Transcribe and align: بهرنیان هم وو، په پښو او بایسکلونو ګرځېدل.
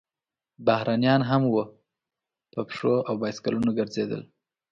بهرنیان 0.65 1.21
هم 1.29 1.41
وو، 1.47 1.63
په 2.51 2.59
پښو 2.67 2.93
او 3.07 3.13
بایسکلونو 3.21 3.71
ګرځېدل. 3.79 4.21